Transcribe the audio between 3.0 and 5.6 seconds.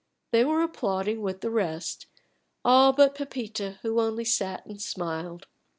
Pepita, who only sat and smiled.